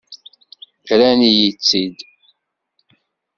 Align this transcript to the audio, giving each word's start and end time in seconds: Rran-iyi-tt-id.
Rran-iyi-tt-id. 0.89 1.97